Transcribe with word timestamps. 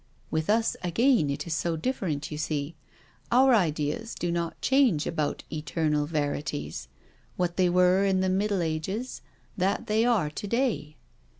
"With 0.31 0.49
us 0.49 0.75
again 0.83 1.29
it 1.29 1.45
is 1.45 1.53
so 1.53 1.77
different, 1.77 2.31
you 2.31 2.37
see. 2.39 2.73
Our 3.31 3.53
ideas 3.53 4.15
do 4.15 4.31
not 4.31 4.59
change 4.59 5.05
about 5.05 5.43
eternal 5.53 6.07
verities 6.07 6.87
^what 7.37 7.55
they 7.55 7.69
were 7.69 8.03
in 8.03 8.19
the 8.21 8.27
Middle 8.27 8.63
Ages 8.63 9.21
that 9.57 9.85
they 9.85 10.03
are 10.03 10.31
to 10.31 10.47
day." 10.47 10.97